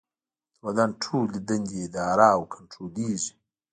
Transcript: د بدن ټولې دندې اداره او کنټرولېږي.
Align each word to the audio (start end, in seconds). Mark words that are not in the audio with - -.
د 0.55 0.55
بدن 0.63 0.89
ټولې 1.03 1.37
دندې 1.47 1.77
اداره 1.87 2.27
او 2.35 2.41
کنټرولېږي. 2.53 3.33